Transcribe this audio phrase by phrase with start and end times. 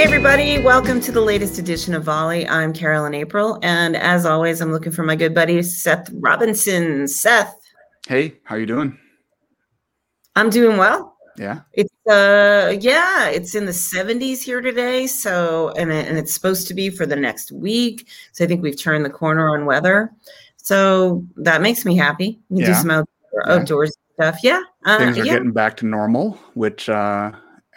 [0.00, 2.48] Hey, everybody, welcome to the latest edition of Volley.
[2.48, 7.06] I'm Carolyn April, and as always, I'm looking for my good buddy, Seth Robinson.
[7.06, 7.54] Seth.
[8.08, 8.98] Hey, how you doing?
[10.36, 11.18] I'm doing well.
[11.36, 11.60] Yeah.
[11.74, 16.66] It's uh yeah, it's in the 70s here today, so and it, and it's supposed
[16.68, 18.08] to be for the next week.
[18.32, 20.10] So I think we've turned the corner on weather.
[20.56, 22.40] So that makes me happy.
[22.48, 23.52] We do some outdoor, Yeah.
[23.52, 24.38] outdoors stuff.
[24.42, 24.62] Yeah.
[24.86, 25.34] Uh, Things are yeah.
[25.34, 27.32] getting back to normal, which uh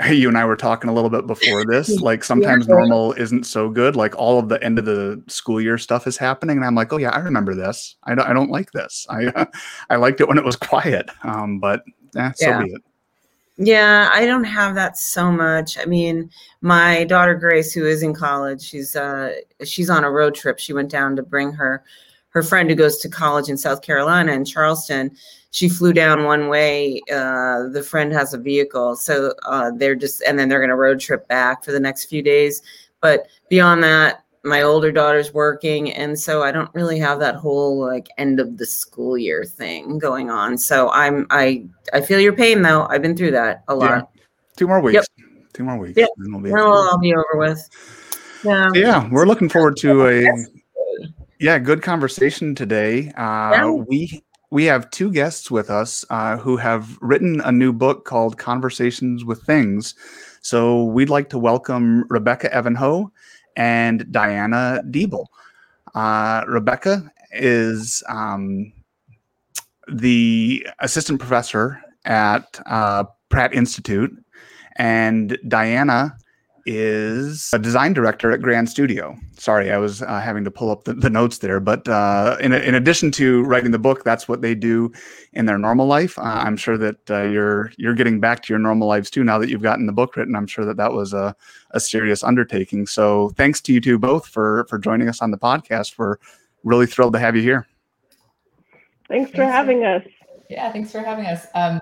[0.09, 1.89] you and I were talking a little bit before this.
[2.01, 2.75] Like sometimes Yeah.
[2.75, 3.95] normal isn't so good.
[3.95, 6.91] Like all of the end of the school year stuff is happening, and I'm like,
[6.91, 7.95] oh yeah, I remember this.
[8.03, 9.05] I don't, I don't like this.
[9.09, 9.47] I
[9.89, 11.09] I liked it when it was quiet.
[11.23, 11.83] Um, but
[12.17, 12.63] eh, so Yeah.
[12.63, 12.81] be it.
[13.57, 15.77] Yeah, I don't have that so much.
[15.77, 16.31] I mean,
[16.61, 20.57] my daughter Grace, who is in college, she's uh she's on a road trip.
[20.57, 21.83] She went down to bring her
[22.33, 25.11] her friend who goes to college in South Carolina in Charleston.
[25.51, 26.99] She flew down one way.
[27.11, 30.75] Uh, the friend has a vehicle, so uh, they're just and then they're going to
[30.75, 32.61] road trip back for the next few days.
[33.01, 37.79] But beyond that, my older daughter's working, and so I don't really have that whole
[37.79, 40.57] like end of the school year thing going on.
[40.57, 42.87] So I'm I I feel your pain though.
[42.89, 44.09] I've been through that a lot.
[44.57, 44.95] Two more weeks.
[44.95, 45.05] Yep.
[45.53, 45.97] Two more weeks.
[45.97, 46.09] Yep.
[46.17, 47.69] and we'll be- Well, I'll be over with.
[48.43, 48.69] Yeah.
[48.73, 50.25] yeah, we're looking forward to a.
[51.43, 53.09] yeah good conversation today.
[53.17, 53.69] Uh, Yeah.
[53.71, 58.37] We we have two guests with us uh, who have written a new book called
[58.37, 59.93] Conversations with Things.
[60.41, 63.11] So we'd like to welcome Rebecca Evanhoe
[63.57, 65.25] and Diana Diebel.
[65.93, 68.71] Uh, Rebecca is um,
[69.91, 74.15] the assistant professor at uh, Pratt Institute,
[74.77, 76.15] and Diana
[76.65, 79.17] is a design director at Grand Studio.
[79.37, 81.59] Sorry, I was uh, having to pull up the, the notes there.
[81.59, 84.91] But uh, in, in addition to writing the book, that's what they do
[85.33, 86.17] in their normal life.
[86.17, 89.37] Uh, I'm sure that uh, you're you're getting back to your normal lives too now
[89.39, 90.35] that you've gotten the book written.
[90.35, 91.35] I'm sure that that was a,
[91.71, 92.87] a serious undertaking.
[92.87, 95.97] So thanks to you two both for for joining us on the podcast.
[95.97, 96.17] We're
[96.63, 97.67] really thrilled to have you here.
[99.09, 100.03] Thanks for Thanks, having us.
[100.49, 101.45] Yeah, thanks for having us.
[101.55, 101.79] Um,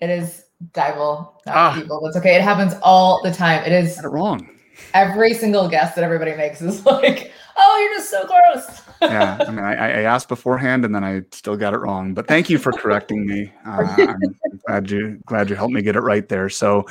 [0.00, 1.74] it is Dibel, not Ah.
[1.74, 2.00] people.
[2.04, 2.34] That's okay.
[2.36, 3.64] It happens all the time.
[3.64, 4.48] It is it wrong.
[4.94, 8.82] every single guess that everybody makes is like, oh, you're just so close.
[9.02, 12.14] yeah, I mean, I, I asked beforehand, and then I still got it wrong.
[12.14, 13.52] But thank you for correcting me.
[13.66, 14.36] Uh, I'm
[14.66, 16.48] glad you glad you helped me get it right there.
[16.48, 16.84] So,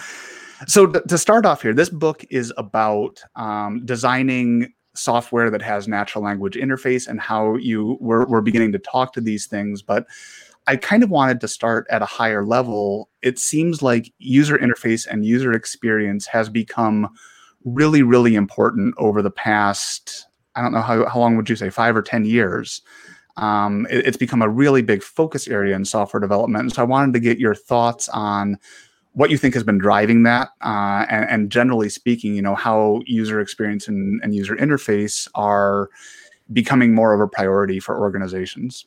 [0.67, 5.87] so t- to start off here, this book is about um, designing software that has
[5.87, 9.81] natural language interface and how you we're, we're beginning to talk to these things.
[9.81, 10.05] But
[10.67, 13.09] I kind of wanted to start at a higher level.
[13.21, 17.09] It seems like user interface and user experience has become
[17.65, 21.69] really, really important over the past I don't know how, how long would you say,
[21.69, 22.81] five or 10 years.
[23.37, 26.63] Um, it- it's become a really big focus area in software development.
[26.63, 28.57] And so I wanted to get your thoughts on
[29.13, 30.49] what you think has been driving that.
[30.61, 35.89] Uh, and, and generally speaking, you know, how user experience and, and user interface are
[36.51, 38.85] becoming more of a priority for organizations.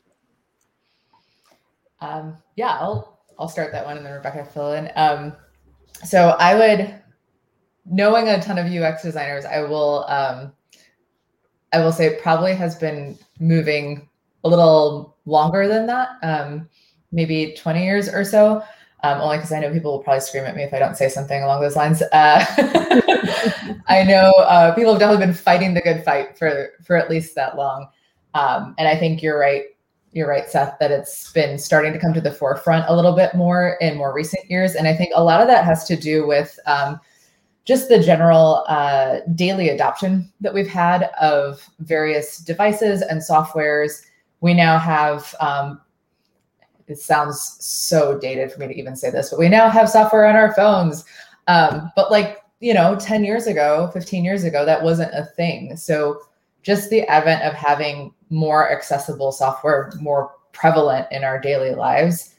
[2.05, 4.91] Um, yeah, I'll I'll start that one and then Rebecca fill in.
[4.95, 5.33] Um,
[6.05, 6.95] so I would,
[7.87, 10.53] knowing a ton of UX designers, I will um,
[11.73, 14.09] I will say it probably has been moving
[14.45, 16.69] a little longer than that, um,
[17.11, 18.63] maybe 20 years or so.
[19.03, 21.11] Um, only because I know people will probably scream at me if I don't say
[21.11, 22.01] something along those lines.
[22.01, 22.43] Uh,
[23.87, 27.35] I know uh, people have definitely been fighting the good fight for for at least
[27.35, 27.89] that long,
[28.33, 29.65] um, and I think you're right
[30.15, 33.35] you're right, Seth, that it's been starting to come to the forefront a little bit
[33.35, 34.77] more in more recent years.
[34.77, 37.01] And I think a lot of that has to do with um,
[37.65, 44.03] just the general uh, daily adoption that we've had of various devices and softwares.
[44.41, 45.81] We now have, um,
[46.87, 50.27] it sounds so dated for me to even say this, but we now have software
[50.27, 51.05] on our phones.
[51.49, 55.77] Um, but like, you know, 10 years ago, 15 years ago, that wasn't a thing.
[55.77, 56.21] So
[56.63, 62.35] just the advent of having more accessible software more prevalent in our daily lives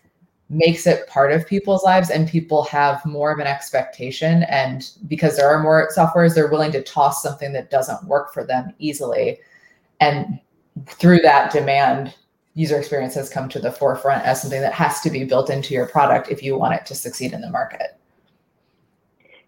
[0.49, 4.43] makes it part of people's lives and people have more of an expectation.
[4.43, 8.43] And because there are more softwares they're willing to toss something that doesn't work for
[8.43, 9.39] them easily.
[9.99, 10.39] And
[10.85, 12.13] through that demand
[12.53, 15.73] user experience has come to the forefront as something that has to be built into
[15.73, 17.97] your product if you want it to succeed in the market.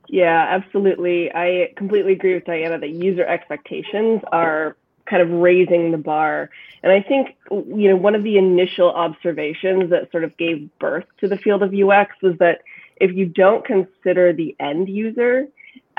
[0.09, 1.31] Yeah, absolutely.
[1.33, 4.77] I completely agree with Diana that user expectations are
[5.09, 6.49] kind of raising the bar.
[6.83, 11.05] And I think, you know, one of the initial observations that sort of gave birth
[11.19, 12.61] to the field of UX was that
[12.97, 15.47] if you don't consider the end user,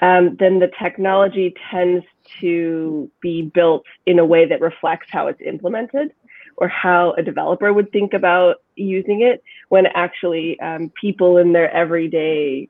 [0.01, 2.05] um, then the technology tends
[2.41, 6.13] to be built in a way that reflects how it's implemented
[6.57, 11.71] or how a developer would think about using it when actually um, people in their
[11.71, 12.69] everyday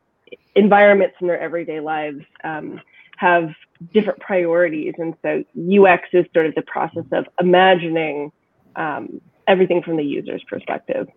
[0.55, 2.81] environments in their everyday lives um,
[3.17, 3.51] have
[3.93, 4.95] different priorities.
[4.99, 8.33] And so UX is sort of the process of imagining
[8.77, 11.09] um, everything from the user's perspective.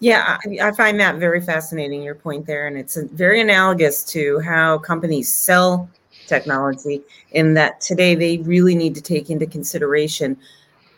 [0.00, 2.66] Yeah, I, I, find that very fascinating, your point there.
[2.66, 5.88] And it's very analogous to how companies sell
[6.26, 10.36] technology, in that today they really need to take into consideration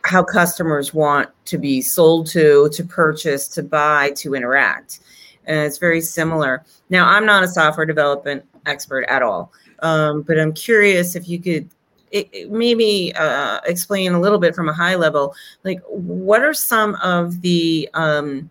[0.05, 5.01] how customers want to be sold to, to purchase, to buy, to interact.
[5.47, 6.65] And it's very similar.
[6.91, 11.41] Now, I'm not a software development expert at all, um, but I'm curious if you
[11.41, 11.69] could
[12.15, 16.55] it, it maybe uh, explain a little bit from a high level, like what are
[16.55, 18.49] some of the um,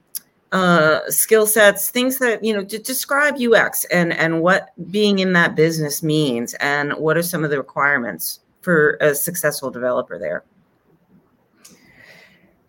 [0.51, 5.31] uh, skill sets, things that you know to describe UX and and what being in
[5.33, 10.43] that business means, and what are some of the requirements for a successful developer there?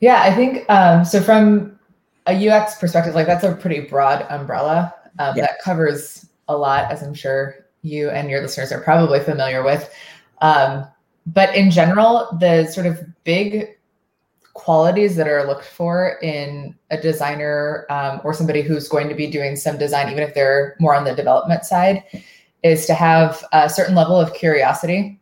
[0.01, 1.21] Yeah, I think um, so.
[1.21, 1.79] From
[2.27, 5.43] a UX perspective, like that's a pretty broad umbrella um, yeah.
[5.43, 9.93] that covers a lot, as I'm sure you and your listeners are probably familiar with.
[10.41, 10.87] Um,
[11.27, 13.69] but in general, the sort of big
[14.55, 19.27] qualities that are looked for in a designer um, or somebody who's going to be
[19.27, 22.05] doing some design, even if they're more on the development side,
[22.63, 25.21] is to have a certain level of curiosity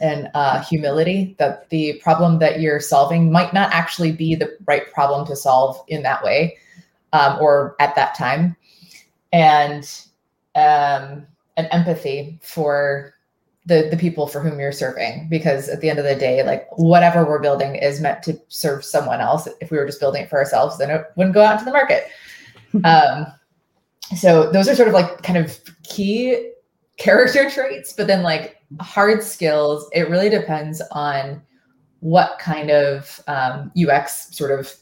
[0.00, 4.92] and uh, humility that the problem that you're solving might not actually be the right
[4.92, 6.56] problem to solve in that way
[7.12, 8.56] um, or at that time.
[9.32, 9.88] And
[10.54, 11.26] um,
[11.56, 13.14] an empathy for
[13.66, 16.66] the the people for whom you're serving because at the end of the day like
[16.76, 20.28] whatever we're building is meant to serve someone else if we were just building it
[20.28, 22.08] for ourselves then it wouldn't go out into the market
[22.84, 23.26] um,
[24.16, 26.50] so those are sort of like kind of key
[26.98, 31.40] character traits but then like hard skills it really depends on
[32.00, 34.72] what kind of um, ux sort of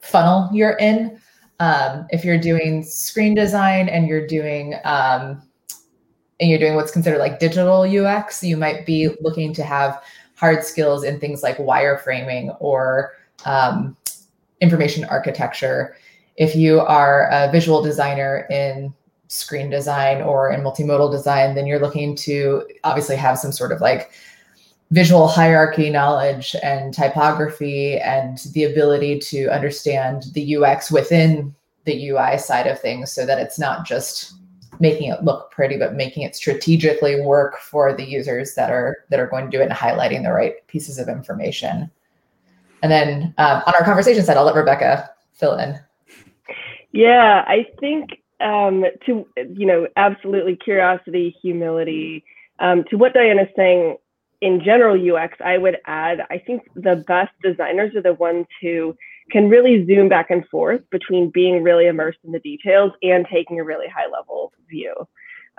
[0.00, 1.18] funnel you're in
[1.60, 5.42] um, if you're doing screen design and you're doing um,
[6.40, 10.02] and you're doing what's considered like digital UX, you might be looking to have
[10.36, 13.12] hard skills in things like wireframing or
[13.44, 13.96] um,
[14.60, 15.96] information architecture.
[16.36, 18.94] If you are a visual designer in
[19.28, 23.80] screen design or in multimodal design, then you're looking to obviously have some sort of
[23.80, 24.10] like
[24.90, 31.54] visual hierarchy knowledge and typography and the ability to understand the UX within
[31.84, 34.34] the UI side of things so that it's not just
[34.80, 39.20] making it look pretty, but making it strategically work for the users that are that
[39.20, 41.90] are going to do it and highlighting the right pieces of information.
[42.82, 45.78] And then um, on our conversation side, I'll let Rebecca fill in.
[46.92, 52.24] Yeah, I think um, to you know absolutely curiosity, humility.
[52.60, 53.96] Um, to what Diana's saying,
[54.40, 58.96] in general UX, I would add I think the best designers are the ones who
[59.30, 63.60] can really zoom back and forth between being really immersed in the details and taking
[63.60, 64.94] a really high level view.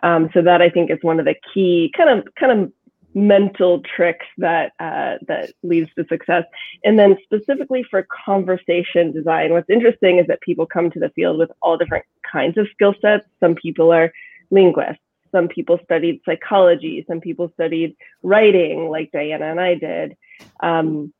[0.02, 2.72] Um, so that I think is one of the key kind of kind of
[3.14, 6.44] mental tricks that uh, that leads to success.
[6.84, 11.40] And then specifically for conversation design, what's interesting is that people come to the field
[11.40, 13.26] with all different kinds of skill sets.
[13.40, 14.12] Some people are
[14.52, 15.02] linguists.
[15.32, 17.06] Some people studied psychology.
[17.08, 20.18] Some people studied writing, like Diana and I did.
[20.60, 21.14] Um,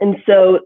[0.00, 0.60] and so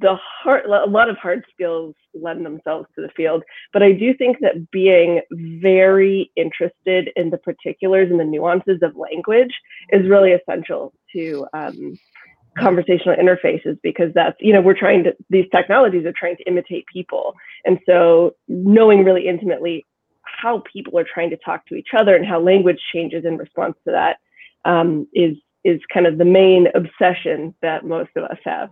[0.00, 3.42] the hard, a lot of hard skills lend themselves to the field.
[3.72, 8.96] But I do think that being very interested in the particulars and the nuances of
[8.96, 9.54] language
[9.90, 11.98] is really essential to um,
[12.58, 16.84] conversational interfaces because that's you know we're trying to these technologies are trying to imitate
[16.92, 17.34] people
[17.64, 19.86] and so knowing really intimately
[20.22, 23.74] how people are trying to talk to each other and how language changes in response
[23.86, 24.18] to that
[24.70, 28.68] um, is is kind of the main obsession that most of us have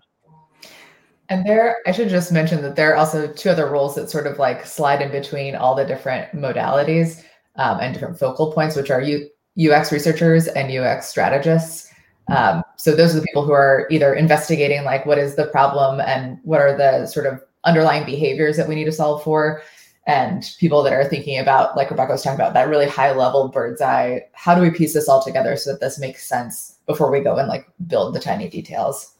[1.31, 4.27] and there, I should just mention that there are also two other roles that sort
[4.27, 8.91] of like slide in between all the different modalities um, and different focal points, which
[8.91, 11.89] are U- UX researchers and UX strategists.
[12.31, 16.01] Um, so those are the people who are either investigating like what is the problem
[16.01, 19.63] and what are the sort of underlying behaviors that we need to solve for,
[20.07, 23.49] and people that are thinking about, like Rebecca was talking about, that really high level
[23.49, 24.23] bird's eye.
[24.33, 27.37] How do we piece this all together so that this makes sense before we go
[27.37, 29.15] and like build the tiny details?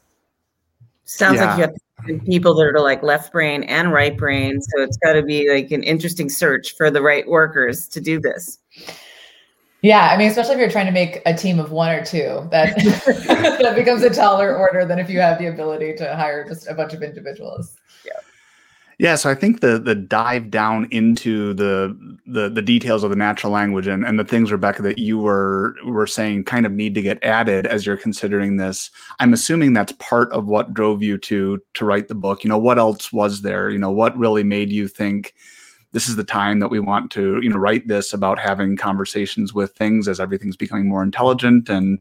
[1.11, 1.45] Sounds yeah.
[1.45, 4.61] like you have people that are like left brain and right brain.
[4.61, 8.19] So it's got to be like an interesting search for the right workers to do
[8.19, 8.57] this.
[9.81, 12.47] Yeah, I mean, especially if you're trying to make a team of one or two,
[12.51, 12.77] that
[13.61, 16.73] that becomes a taller order than if you have the ability to hire just a
[16.73, 17.75] bunch of individuals.
[18.05, 18.13] Yeah.
[19.01, 23.15] Yeah, so I think the the dive down into the the the details of the
[23.15, 26.93] natural language and, and the things, Rebecca, that you were were saying kind of need
[26.93, 28.91] to get added as you're considering this.
[29.19, 32.43] I'm assuming that's part of what drove you to to write the book.
[32.43, 33.71] You know, what else was there?
[33.71, 35.33] You know, what really made you think
[35.93, 39.51] this is the time that we want to you know write this about having conversations
[39.51, 41.97] with things as everything's becoming more intelligent and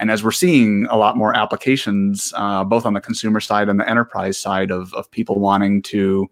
[0.00, 3.78] and as we're seeing a lot more applications uh, both on the consumer side and
[3.78, 6.28] the enterprise side of, of people wanting to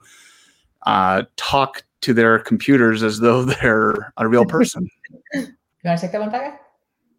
[0.87, 4.89] uh, talk to their computers as though they're a real person.
[5.35, 5.47] You
[5.85, 6.63] want to take that one back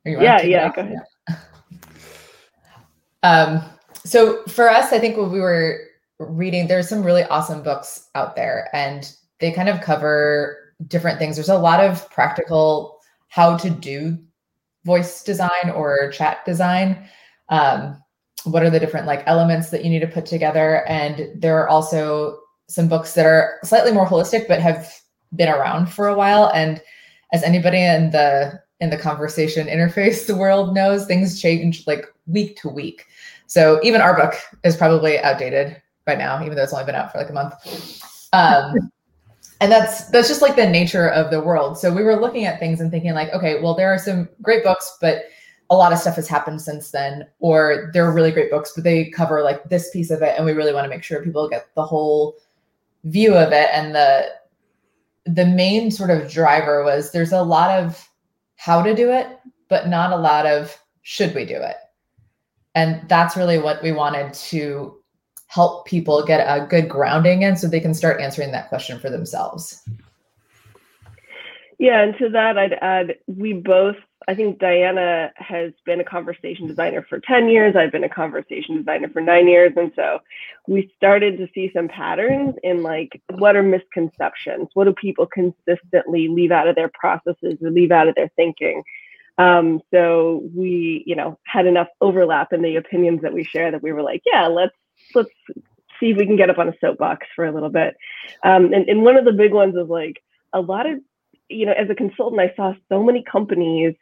[0.06, 1.40] yeah yeah go ahead.
[3.22, 3.62] Um,
[4.06, 5.82] so for us i think what we were
[6.20, 11.36] reading there's some really awesome books out there and they kind of cover different things.
[11.36, 14.18] There's a lot of practical how to do
[14.86, 17.08] voice design or chat design
[17.50, 18.02] um,
[18.44, 20.86] what are the different like elements that you need to put together?
[20.88, 24.94] And there are also some books that are slightly more holistic but have
[25.36, 26.50] been around for a while.
[26.54, 26.82] And
[27.34, 32.58] as anybody in the in the conversation interface the world knows things change like week
[32.62, 33.06] to week.
[33.48, 37.12] So even our book is probably outdated by now, even though it's only been out
[37.12, 37.54] for like a month.
[38.32, 38.92] Um,
[39.62, 41.78] and that's that's just like the nature of the world.
[41.78, 44.64] So we were looking at things and thinking like, okay, well, there are some great
[44.64, 45.24] books, but
[45.70, 49.10] a lot of stuff has happened since then, or they're really great books, but they
[49.10, 51.68] cover like this piece of it, and we really want to make sure people get
[51.76, 52.36] the whole
[53.04, 53.70] view of it.
[53.74, 54.30] And the
[55.26, 58.10] the main sort of driver was there's a lot of
[58.56, 59.28] how to do it,
[59.68, 61.76] but not a lot of should we do it.
[62.76, 64.99] And that's really what we wanted to
[65.50, 69.10] help people get a good grounding in so they can start answering that question for
[69.10, 69.84] themselves.
[71.80, 73.96] Yeah, and to that, I'd add we both,
[74.28, 77.76] I think Diana has been a conversation designer for 10 years.
[77.76, 79.74] I've been a conversation designer for nine years.
[79.76, 80.20] And so
[80.68, 84.68] we started to see some patterns in like what are misconceptions?
[84.76, 88.84] What do people consistently leave out of their processes or leave out of their thinking?
[89.40, 93.82] Um, so we, you know, had enough overlap in the opinions that we share that
[93.82, 94.76] we were like, yeah, let's
[95.16, 95.30] let's
[96.00, 97.96] see if we can get up on a soapbox for a little bit.
[98.44, 100.22] Um, and, and one of the big ones is like
[100.54, 101.00] a lot of,
[101.50, 103.96] you know, as a consultant, I saw so many companies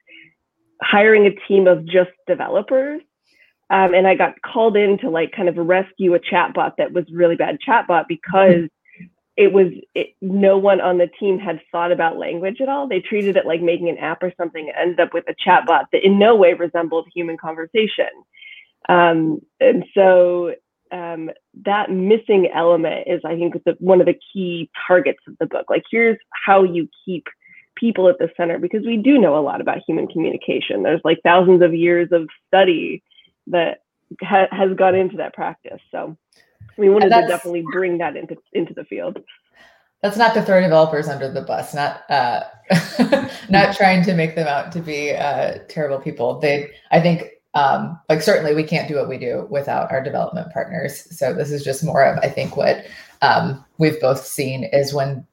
[0.81, 3.01] hiring a team of just developers.
[3.69, 7.05] Um, and I got called in to like kind of rescue a chatbot that was
[7.11, 8.69] really bad chatbot because
[9.35, 12.87] it was it, no one on the team had thought about language at all.
[12.87, 14.71] They treated it like making an app or something.
[14.75, 18.07] Ended up with a chatbot that in no way resembled human conversation.
[18.89, 20.55] Um, and so
[20.91, 21.29] um,
[21.65, 25.65] that missing element is, I think, the, one of the key targets of the book.
[25.69, 27.25] Like, here's how you keep
[27.75, 30.83] people at the center because we do know a lot about human communication.
[30.83, 33.03] There's like thousands of years of study
[33.47, 33.79] that
[34.21, 35.79] ha- has gone into that practice.
[35.91, 36.17] So
[36.77, 39.19] we wanted to definitely bring that into into the field.
[40.01, 41.73] That's not to throw developers under the bus.
[41.73, 42.43] Not uh,
[43.49, 46.39] not trying to make them out to be uh, terrible people.
[46.39, 47.23] They, I think,
[47.53, 51.07] um, like certainly we can't do what we do without our development partners.
[51.17, 52.85] So this is just more of I think what
[53.21, 55.25] um, we've both seen is when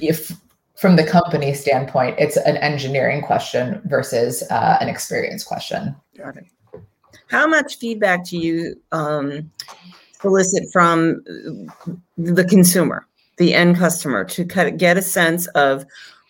[0.00, 0.36] if
[0.76, 5.96] from the company standpoint, it's an engineering question versus uh, an experience question.
[7.26, 9.50] How much feedback do you um,
[10.20, 11.20] solicit from
[12.16, 13.06] the consumer,
[13.38, 15.84] the end customer, to get a sense of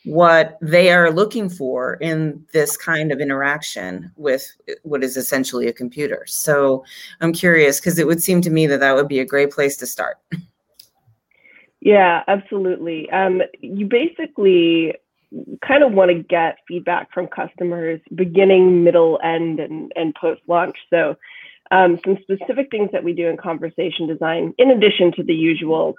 [0.08, 4.50] what they are looking for in this kind of interaction with
[4.82, 6.24] what is essentially a computer.
[6.26, 6.84] So
[7.20, 9.76] I'm curious because it would seem to me that that would be a great place
[9.78, 10.16] to start.
[11.80, 13.10] Yeah, absolutely.
[13.10, 14.94] Um, you basically
[15.66, 20.76] kind of want to get feedback from customers beginning, middle, end, and, and post launch.
[20.90, 21.16] So,
[21.70, 25.96] um, some specific things that we do in conversation design, in addition to the usual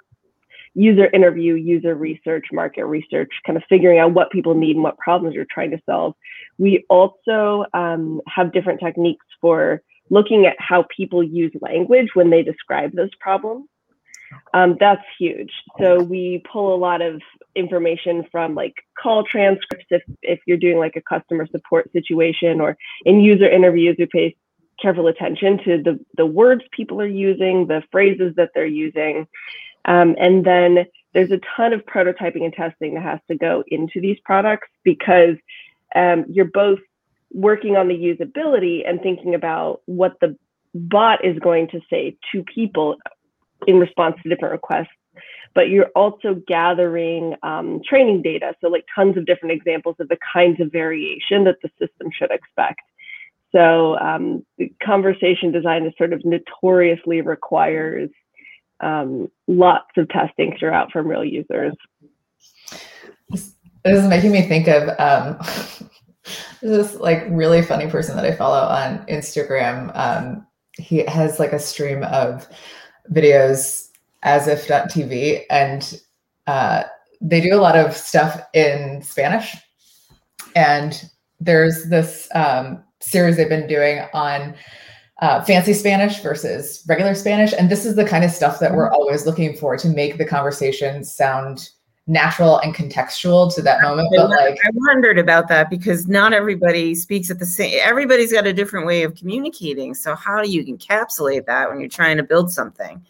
[0.74, 4.98] user interview, user research, market research, kind of figuring out what people need and what
[4.98, 6.14] problems you're trying to solve.
[6.58, 12.42] We also um, have different techniques for looking at how people use language when they
[12.42, 13.66] describe those problems.
[14.54, 15.50] Um, that's huge.
[15.80, 17.20] So we pull a lot of
[17.56, 22.76] information from like call transcripts if, if you're doing like a customer support situation or
[23.04, 24.36] in user interviews, we pay
[24.80, 29.26] careful attention to the, the words people are using, the phrases that they're using.
[29.84, 34.00] Um, and then there's a ton of prototyping and testing that has to go into
[34.00, 35.36] these products because
[35.94, 36.78] um, you're both
[37.32, 40.36] working on the usability and thinking about what the
[40.74, 42.96] bot is going to say to people
[43.66, 44.88] in response to different requests.
[45.52, 50.18] But you're also gathering um, training data, so like tons of different examples of the
[50.32, 52.80] kinds of variation that the system should expect.
[53.52, 54.46] So um,
[54.80, 58.10] conversation design is sort of notoriously requires
[58.80, 61.74] um, lots of testing throughout from real users.
[63.28, 65.38] This, is making me think of um,
[66.62, 69.90] this like really funny person that I follow on Instagram.
[69.94, 70.46] Um,
[70.78, 72.48] he has like a stream of
[73.12, 73.88] videos
[74.22, 76.00] as if TV and
[76.46, 76.84] uh,
[77.20, 79.54] they do a lot of stuff in Spanish,
[80.56, 84.54] and there's this um, series they've been doing on
[85.20, 88.90] uh, fancy Spanish versus regular Spanish, and this is the kind of stuff that we're
[88.90, 91.70] always looking for to make the conversation sound
[92.06, 94.08] natural and contextual to that moment.
[94.14, 97.78] But like, I wondered about that because not everybody speaks at the same.
[97.82, 99.94] Everybody's got a different way of communicating.
[99.94, 103.00] So how do you encapsulate that when you're trying to build something?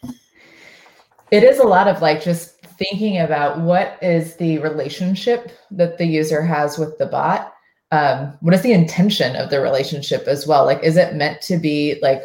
[1.31, 6.05] It is a lot of like just thinking about what is the relationship that the
[6.05, 7.53] user has with the bot.
[7.91, 10.65] Um, what is the intention of the relationship as well?
[10.65, 12.23] Like, is it meant to be like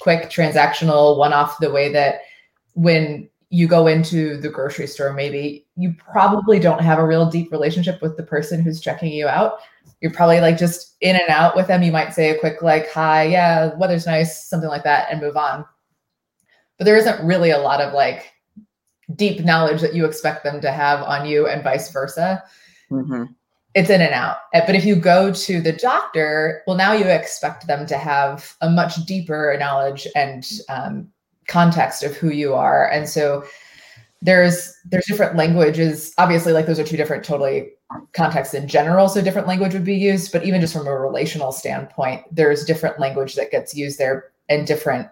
[0.00, 2.20] quick, transactional, one off the way that
[2.74, 7.50] when you go into the grocery store, maybe you probably don't have a real deep
[7.50, 9.58] relationship with the person who's checking you out.
[10.00, 11.82] You're probably like just in and out with them.
[11.82, 15.36] You might say a quick, like, hi, yeah, weather's nice, something like that, and move
[15.36, 15.64] on.
[16.76, 18.32] But there isn't really a lot of like
[19.16, 22.44] deep knowledge that you expect them to have on you and vice versa.
[22.90, 23.24] Mm-hmm.
[23.78, 24.38] It's in and out.
[24.52, 28.68] But if you go to the doctor, well, now you expect them to have a
[28.68, 31.08] much deeper knowledge and um,
[31.46, 32.90] context of who you are.
[32.90, 33.44] And so
[34.20, 36.12] there's there's different languages.
[36.18, 37.70] Obviously, like those are two different totally
[38.14, 39.08] contexts in general.
[39.08, 42.98] So different language would be used, but even just from a relational standpoint, there's different
[42.98, 45.06] language that gets used there and different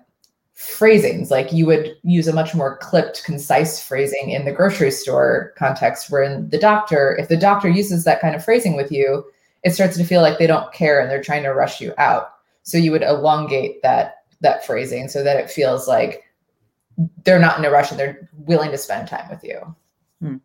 [0.57, 1.31] phrasings.
[1.31, 6.11] Like you would use a much more clipped concise phrasing in the grocery store context
[6.11, 9.25] where in the doctor if the doctor uses that kind of phrasing with you
[9.65, 12.35] it starts to feel like they don't care and they're trying to rush you out.
[12.63, 16.25] So you would elongate that that phrasing so that it feels like
[17.25, 19.77] they're not in a rush and they're willing to spend time with you.
[20.21, 20.37] Hmm.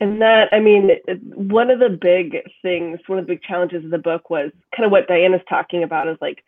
[0.00, 0.90] and that i mean
[1.34, 4.84] one of the big things one of the big challenges of the book was kind
[4.84, 6.44] of what diana's talking about is like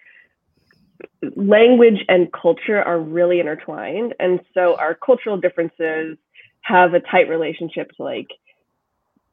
[1.34, 4.14] language and culture are really intertwined.
[4.18, 6.18] And so our cultural differences
[6.62, 8.28] have a tight relationship to like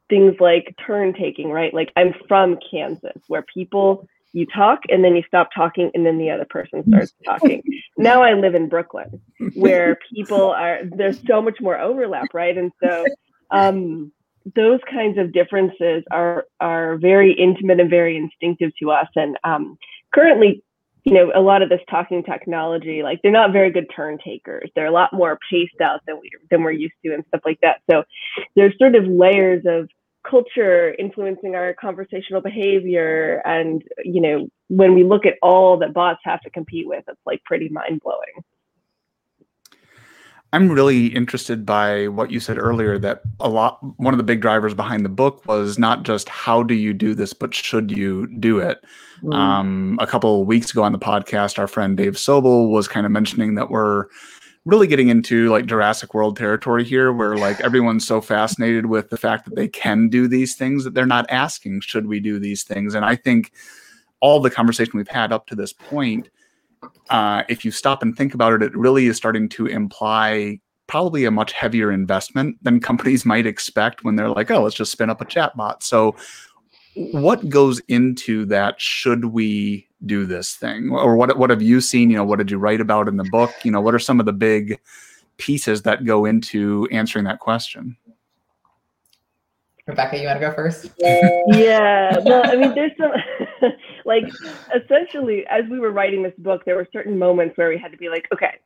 [0.08, 1.72] things like turn taking, right?
[1.72, 6.18] Like I'm from Kansas, where people you talk and then you stop talking and then
[6.18, 7.62] the other person starts talking.
[7.96, 9.20] now I live in Brooklyn,
[9.54, 12.56] where people are there's so much more overlap, right?
[12.56, 13.06] And so
[13.50, 14.12] um,
[14.54, 19.08] those kinds of differences are are very intimate and very instinctive to us.
[19.14, 19.78] And um,
[20.12, 20.62] currently,
[21.04, 24.70] you know, a lot of this talking technology, like they're not very good turn takers.
[24.74, 27.60] They're a lot more paced out than we than we're used to and stuff like
[27.60, 27.80] that.
[27.90, 28.04] So
[28.56, 29.88] there's sort of layers of
[30.28, 36.20] culture influencing our conversational behavior and you know when we look at all that bots
[36.24, 38.42] have to compete with it's like pretty mind blowing
[40.54, 44.40] I'm really interested by what you said earlier that a lot one of the big
[44.40, 48.28] drivers behind the book was not just how do you do this, but should you
[48.38, 48.84] do it.
[49.24, 49.34] Mm.
[49.34, 53.04] Um, a couple of weeks ago on the podcast, our friend Dave Sobel was kind
[53.04, 54.04] of mentioning that we're
[54.64, 59.16] really getting into like Jurassic World territory here, where like everyone's so fascinated with the
[59.16, 62.62] fact that they can do these things that they're not asking, should we do these
[62.62, 62.94] things?
[62.94, 63.50] And I think
[64.20, 66.30] all the conversation we've had up to this point
[67.10, 71.24] uh, if you stop and think about it, it really is starting to imply probably
[71.24, 75.10] a much heavier investment than companies might expect when they're like, oh, let's just spin
[75.10, 75.82] up a chatbot.
[75.82, 76.16] So,
[77.12, 78.80] what goes into that?
[78.80, 81.36] Should we do this thing, or what?
[81.38, 82.10] What have you seen?
[82.10, 83.52] You know, what did you write about in the book?
[83.64, 84.78] You know, what are some of the big
[85.36, 87.96] pieces that go into answering that question?
[89.86, 90.90] Rebecca, you want to go first?
[90.98, 92.16] yeah.
[92.20, 93.12] Well, I mean, there's some
[94.04, 94.24] like
[94.74, 97.98] essentially as we were writing this book, there were certain moments where we had to
[97.98, 98.58] be like, okay,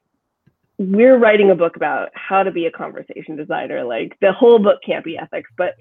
[0.78, 3.84] we're writing a book about how to be a conversation designer.
[3.84, 5.74] Like the whole book can't be ethics, but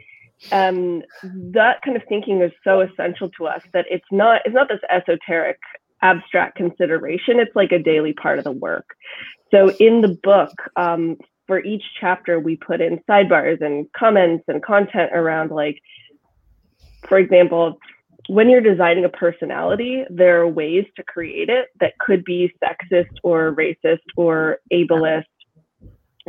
[0.52, 4.68] um, that kind of thinking is so essential to us that it's not it's not
[4.70, 5.60] this esoteric
[6.02, 7.40] abstract consideration.
[7.40, 8.96] It's like a daily part of the work.
[9.52, 11.18] So in the book, um,
[11.48, 15.82] for each chapter, we put in sidebars and comments and content around like,
[17.08, 17.80] for example,
[18.28, 23.16] when you're designing a personality, there are ways to create it that could be sexist
[23.24, 25.24] or racist or ableist.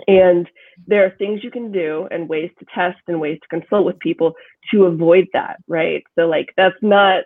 [0.06, 0.48] And
[0.87, 3.98] there are things you can do and ways to test and ways to consult with
[3.98, 4.34] people
[4.70, 6.04] to avoid that, right?
[6.14, 7.24] So, like, that's not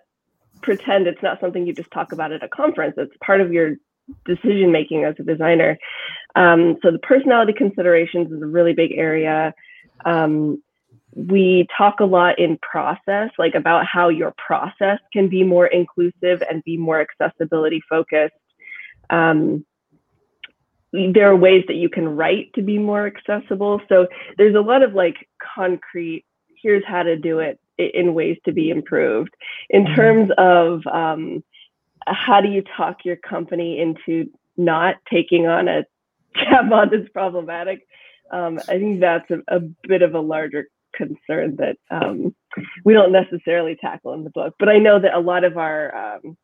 [0.63, 2.95] pretend it's not something you just talk about at a conference.
[2.97, 3.77] It's part of your
[4.25, 5.77] decision making as a designer.
[6.35, 9.53] Um, so, the personality considerations is a really big area.
[10.07, 10.63] Um,
[11.15, 16.43] we talk a lot in process, like about how your process can be more inclusive
[16.49, 18.35] and be more accessibility focused.
[19.11, 19.65] Um,
[20.93, 23.81] there are ways that you can write to be more accessible.
[23.89, 26.25] So there's a lot of like concrete,
[26.63, 29.35] here's how to do it in ways to be improved.
[29.71, 29.95] In mm-hmm.
[29.95, 31.43] terms of um,
[32.07, 35.85] how do you talk your company into not taking on a
[36.37, 37.87] chatbot that's problematic?
[38.31, 42.35] Um, I think that's a, a, bit of a larger concern that um,
[42.85, 44.55] we don't necessarily tackle in the book.
[44.59, 46.37] But I know that a lot of our um,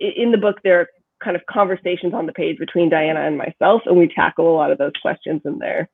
[0.00, 0.88] in the book there are
[1.22, 4.70] kind of conversations on the page between Diana and myself, and we tackle a lot
[4.70, 5.88] of those questions in there.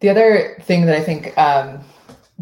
[0.00, 1.80] The other thing that I think um,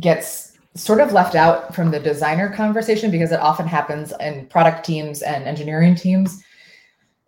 [0.01, 4.85] gets sort of left out from the designer conversation because it often happens in product
[4.85, 6.43] teams and engineering teams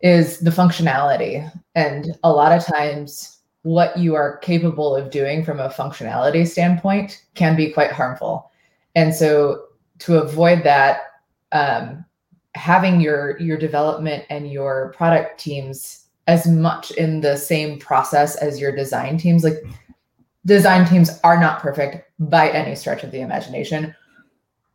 [0.02, 1.48] is the functionality.
[1.74, 3.35] And a lot of times,
[3.66, 8.48] what you are capable of doing from a functionality standpoint can be quite harmful.
[8.94, 9.64] And so,
[9.98, 11.00] to avoid that,
[11.50, 12.04] um,
[12.54, 18.60] having your your development and your product teams as much in the same process as
[18.60, 19.58] your design teams like
[20.46, 23.94] design teams are not perfect by any stretch of the imagination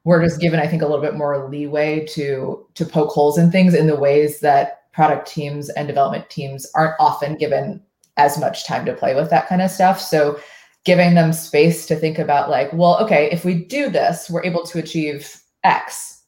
[0.03, 3.49] we're just given i think a little bit more leeway to to poke holes in
[3.51, 7.81] things in the ways that product teams and development teams aren't often given
[8.25, 9.99] as much time to play with that kind of stuff.
[9.99, 10.39] So
[10.83, 14.63] giving them space to think about like well okay if we do this we're able
[14.65, 16.21] to achieve x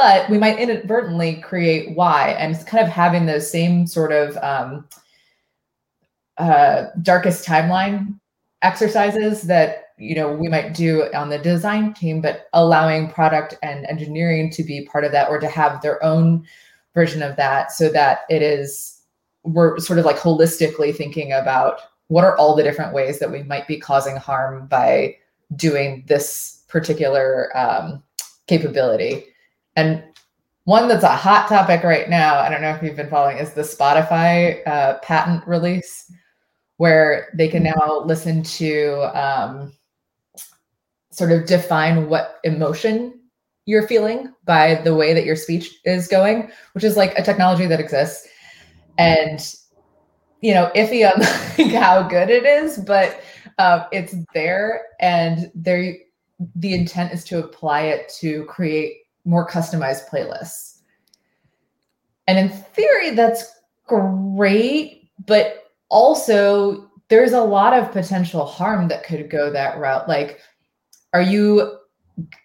[0.00, 2.34] but we might inadvertently create y.
[2.38, 4.88] And it's kind of having those same sort of um,
[6.38, 8.18] uh, darkest timeline
[8.62, 13.84] exercises that you know we might do on the design team but allowing product and
[13.86, 16.46] engineering to be part of that or to have their own
[16.94, 18.99] version of that so that it is
[19.42, 23.42] we're sort of like holistically thinking about what are all the different ways that we
[23.44, 25.16] might be causing harm by
[25.56, 28.02] doing this particular um,
[28.46, 29.24] capability
[29.76, 30.02] and
[30.64, 33.52] one that's a hot topic right now, I don't know if you've been following, is
[33.52, 36.12] the Spotify uh, patent release,
[36.76, 39.72] where they can now listen to um,
[41.10, 43.18] sort of define what emotion
[43.66, 47.66] you're feeling by the way that your speech is going, which is like a technology
[47.66, 48.28] that exists.
[49.00, 49.54] And,
[50.40, 51.20] you know, iffy on
[51.58, 53.20] like how good it is, but
[53.58, 54.82] um, it's there.
[55.00, 55.96] And there,
[56.56, 60.80] the intent is to apply it to create more customized playlists.
[62.26, 63.44] And in theory, that's
[63.86, 70.08] great, but also there's a lot of potential harm that could go that route.
[70.08, 70.38] Like,
[71.12, 71.79] are you,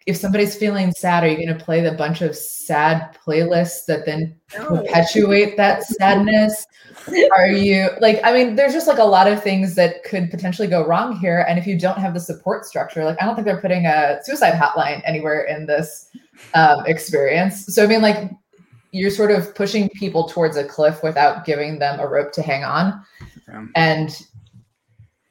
[0.06, 4.06] if somebody's feeling sad, are you going to play the bunch of sad playlists that
[4.06, 4.68] then no.
[4.68, 6.66] perpetuate that sadness?
[7.36, 10.68] are you like, I mean, there's just like a lot of things that could potentially
[10.68, 11.46] go wrong here.
[11.48, 14.20] And if you don't have the support structure, like, I don't think they're putting a
[14.24, 16.10] suicide hotline anywhere in this
[16.54, 17.66] um, experience.
[17.68, 18.32] So I mean, like
[18.92, 22.64] you're sort of pushing people towards a cliff without giving them a rope to hang
[22.64, 23.04] on.
[23.48, 23.66] Yeah.
[23.76, 24.22] And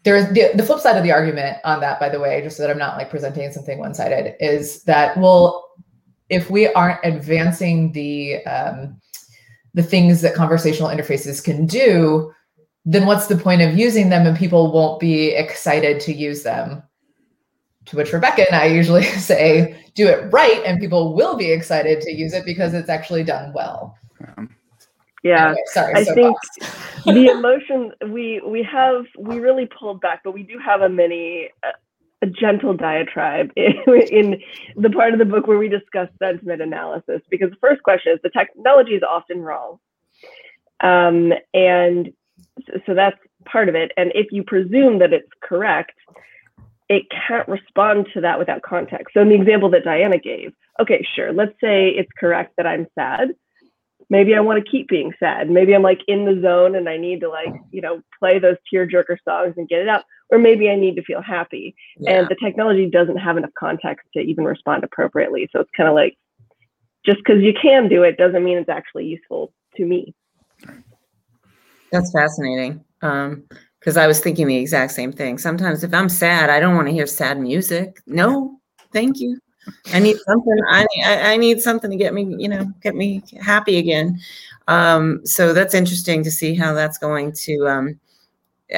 [0.04, 2.62] there's the, the flip side of the argument on that, by the way, just so
[2.62, 5.70] that I'm not like presenting something one-sided, is that well,
[6.28, 9.00] if we aren't advancing the um,
[9.72, 12.32] the things that conversational interfaces can do,
[12.84, 16.82] then what's the point of using them and people won't be excited to use them?
[17.86, 22.02] To which Rebecca and I usually say, do it right, and people will be excited
[22.02, 23.96] to use it because it's actually done well.
[25.24, 25.94] Yeah, anyway, sorry.
[25.94, 26.36] I so think
[27.06, 31.48] the emotion we we have we really pulled back, but we do have a mini
[32.22, 33.74] a gentle diatribe in,
[34.10, 34.40] in,
[34.76, 37.20] the part of the book where we discuss sentiment analysis.
[37.30, 39.78] Because the first question is the technology is often wrong,
[40.80, 42.12] um, and
[42.86, 43.92] so that's part of it.
[43.96, 45.92] And if you presume that it's correct,
[46.90, 49.14] it can't respond to that without context.
[49.14, 52.86] So in the example that Diana gave, okay, sure, let's say it's correct that I'm
[52.94, 53.30] sad.
[54.10, 55.50] Maybe I want to keep being sad.
[55.50, 58.56] Maybe I'm like in the zone and I need to like, you know, play those
[58.72, 60.04] tearjerker songs and get it out.
[60.30, 61.74] Or maybe I need to feel happy.
[61.98, 62.18] Yeah.
[62.18, 65.48] And the technology doesn't have enough context to even respond appropriately.
[65.52, 66.16] So it's kind of like
[67.04, 70.14] just because you can do it doesn't mean it's actually useful to me.
[71.92, 72.84] That's fascinating.
[73.02, 73.44] Um,
[73.78, 75.36] because I was thinking the exact same thing.
[75.36, 78.00] Sometimes if I'm sad, I don't want to hear sad music.
[78.06, 78.58] No,
[78.94, 79.38] thank you.
[79.92, 80.58] I need something.
[80.70, 84.20] I, I need something to get me, you know, get me happy again.
[84.68, 87.68] Um, so that's interesting to see how that's going to.
[87.68, 88.00] Um,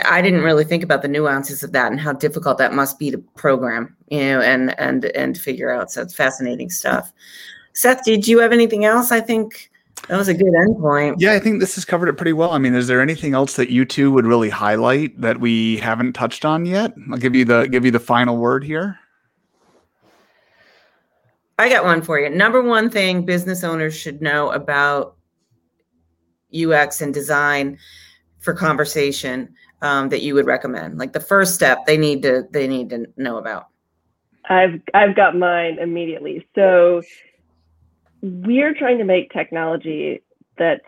[0.04, 3.10] I didn't really think about the nuances of that and how difficult that must be
[3.10, 5.90] to program, you know, and and and figure out.
[5.90, 7.12] So it's fascinating stuff.
[7.72, 9.12] Seth, did you have anything else?
[9.12, 9.70] I think
[10.08, 11.16] that was a good endpoint.
[11.18, 12.52] Yeah, I think this has covered it pretty well.
[12.52, 16.12] I mean, is there anything else that you two would really highlight that we haven't
[16.12, 16.94] touched on yet?
[17.10, 18.98] I'll give you the give you the final word here.
[21.58, 22.28] I got one for you.
[22.28, 25.16] Number one thing business owners should know about
[26.54, 27.78] UX and design
[28.40, 30.98] for conversation um, that you would recommend.
[30.98, 33.68] Like the first step, they need to they need to know about.
[34.48, 36.46] I've I've got mine immediately.
[36.54, 37.02] So
[38.22, 40.22] we're trying to make technology
[40.58, 40.84] that's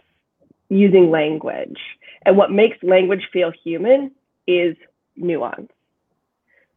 [0.68, 1.78] using language.
[2.24, 4.10] And what makes language feel human
[4.46, 4.76] is
[5.16, 5.70] nuance.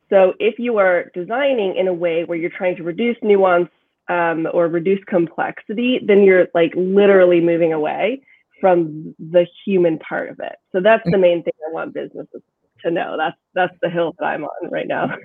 [0.10, 3.70] So if you are designing in a way where you're trying to reduce nuance
[4.10, 8.22] um, or reduce complexity, then you're like literally moving away
[8.60, 10.56] from the human part of it.
[10.72, 12.42] So that's the main thing I want businesses
[12.84, 13.16] to know.
[13.18, 15.16] That's that's the hill that I'm on right now.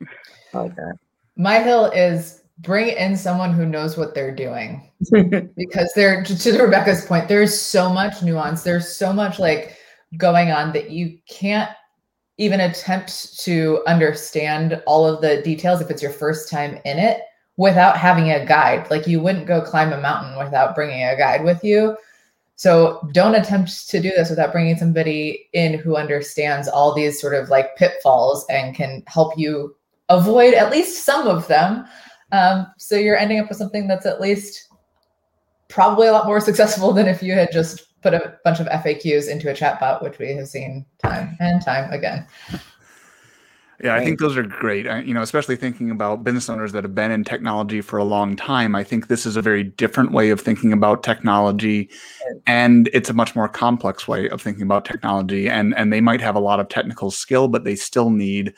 [0.54, 0.90] Okay.
[1.36, 7.04] My hill is bring in someone who knows what they're doing because there to Rebecca's
[7.04, 8.62] point, there's so much nuance.
[8.62, 9.76] There's so much like
[10.16, 11.70] going on that you can't
[12.38, 17.20] even attempt to understand all of the details if it's your first time in it
[17.60, 18.90] without having a guide.
[18.90, 21.94] Like you wouldn't go climb a mountain without bringing a guide with you.
[22.56, 27.34] So don't attempt to do this without bringing somebody in who understands all these sort
[27.34, 29.76] of like pitfalls and can help you
[30.08, 31.84] avoid at least some of them.
[32.32, 34.68] Um, so you're ending up with something that's at least
[35.68, 39.28] probably a lot more successful than if you had just put a bunch of FAQs
[39.28, 42.26] into a chatbot, which we have seen time and time again.
[43.82, 44.86] Yeah, I think those are great.
[44.86, 48.04] I, you know, especially thinking about business owners that have been in technology for a
[48.04, 48.76] long time.
[48.76, 51.88] I think this is a very different way of thinking about technology,
[52.46, 55.48] and it's a much more complex way of thinking about technology.
[55.48, 58.52] And and they might have a lot of technical skill, but they still need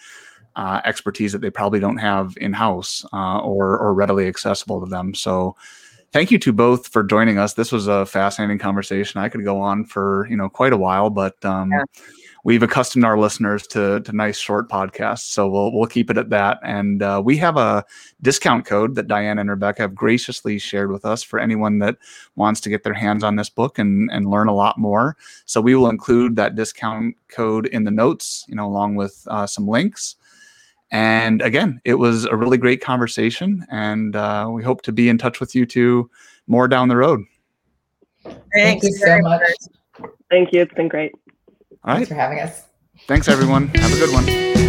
[0.57, 4.91] uh, expertise that they probably don't have in house uh, or or readily accessible to
[4.91, 5.15] them.
[5.15, 5.55] So,
[6.11, 7.55] thank you to both for joining us.
[7.55, 9.21] This was a fascinating conversation.
[9.21, 11.43] I could go on for you know quite a while, but.
[11.45, 11.85] Um, yeah
[12.45, 16.31] we've accustomed our listeners to to nice short podcasts, so we'll we'll keep it at
[16.31, 16.59] that.
[16.63, 17.85] And uh, we have a
[18.21, 21.97] discount code that Diane and Rebecca have graciously shared with us for anyone that
[22.37, 25.17] wants to get their hands on this book and and learn a lot more.
[25.45, 29.47] So we will include that discount code in the notes, you know, along with uh,
[29.47, 30.17] some links.
[30.91, 35.17] And again, it was a really great conversation, and uh, we hope to be in
[35.17, 36.11] touch with you two
[36.47, 37.25] more down the road.
[38.53, 39.43] Thank you so much.
[40.31, 40.61] Thank you.
[40.61, 41.13] It's been great.
[41.85, 41.99] All right.
[41.99, 42.65] Thanks for having us.
[43.09, 43.69] Thanks, everyone.
[43.69, 44.62] Have a good one.